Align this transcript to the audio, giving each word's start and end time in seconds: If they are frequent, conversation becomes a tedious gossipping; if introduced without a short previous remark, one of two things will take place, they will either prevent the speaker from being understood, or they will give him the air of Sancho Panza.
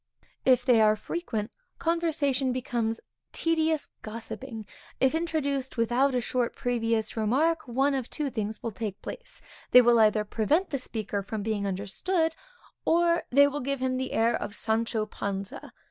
If 0.45 0.65
they 0.65 0.81
are 0.81 0.95
frequent, 0.95 1.51
conversation 1.77 2.51
becomes 2.51 2.97
a 2.97 3.01
tedious 3.33 3.87
gossipping; 4.01 4.65
if 4.99 5.13
introduced 5.13 5.77
without 5.77 6.15
a 6.15 6.21
short 6.21 6.55
previous 6.55 7.15
remark, 7.15 7.67
one 7.67 7.93
of 7.93 8.09
two 8.09 8.31
things 8.31 8.63
will 8.63 8.71
take 8.71 8.99
place, 9.03 9.43
they 9.69 9.81
will 9.83 9.99
either 9.99 10.25
prevent 10.25 10.71
the 10.71 10.79
speaker 10.79 11.21
from 11.21 11.43
being 11.43 11.67
understood, 11.67 12.35
or 12.83 13.25
they 13.29 13.45
will 13.45 13.59
give 13.61 13.79
him 13.79 13.97
the 13.97 14.13
air 14.13 14.35
of 14.35 14.55
Sancho 14.55 15.05
Panza. 15.05 15.71